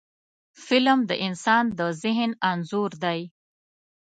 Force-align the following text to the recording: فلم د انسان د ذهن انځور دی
فلم 0.65 0.99
د 1.09 1.11
انسان 1.27 1.63
د 1.77 1.81
ذهن 2.01 2.31
انځور 2.49 2.91
دی 3.03 3.19